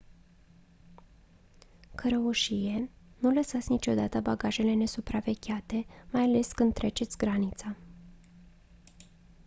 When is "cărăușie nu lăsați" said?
1.95-3.71